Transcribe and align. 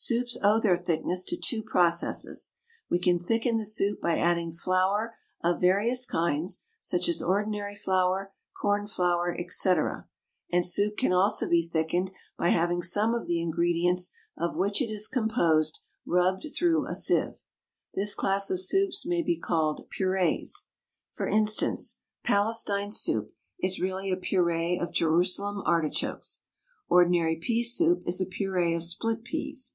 Soups 0.00 0.38
owe 0.44 0.60
their 0.60 0.76
thickness 0.76 1.24
to 1.24 1.36
two 1.36 1.60
processes. 1.60 2.52
We 2.88 3.00
can 3.00 3.18
thicken 3.18 3.56
the 3.56 3.64
soup 3.64 4.00
by 4.00 4.16
adding 4.16 4.52
flour 4.52 5.16
of 5.42 5.60
various 5.60 6.06
kinds, 6.06 6.60
such 6.78 7.08
as 7.08 7.20
ordinary 7.20 7.74
flour, 7.74 8.32
corn 8.62 8.86
flour, 8.86 9.36
&c., 9.48 9.70
and 10.52 10.64
soup 10.64 10.96
can 10.98 11.12
also 11.12 11.48
be 11.48 11.66
thickened 11.66 12.12
by 12.38 12.50
having 12.50 12.80
some 12.80 13.12
of 13.12 13.26
the 13.26 13.42
ingredients 13.42 14.12
of 14.36 14.54
which 14.54 14.80
it 14.80 14.88
is 14.88 15.08
composed 15.08 15.80
rubbed 16.06 16.46
through 16.56 16.86
a 16.86 16.94
sieve. 16.94 17.42
This 17.94 18.14
class 18.14 18.50
of 18.50 18.60
soups 18.60 19.04
may 19.04 19.20
be 19.24 19.36
called 19.36 19.90
Purees. 19.90 20.68
For 21.14 21.26
instance, 21.26 22.02
Palestine 22.22 22.92
soup 22.92 23.32
is 23.60 23.80
really 23.80 24.12
a 24.12 24.16
puree 24.16 24.78
of 24.78 24.92
Jerusalem 24.92 25.60
artichokes; 25.66 26.44
ordinary 26.88 27.34
pea 27.36 27.64
soup 27.64 28.04
is 28.06 28.20
a 28.20 28.26
puree 28.26 28.74
of 28.76 28.84
split 28.84 29.24
peas. 29.24 29.74